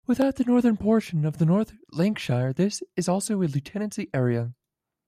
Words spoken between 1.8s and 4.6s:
Lanarkshire, this is also a Lieutenancy area.